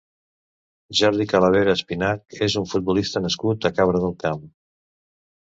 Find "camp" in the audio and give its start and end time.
4.25-4.43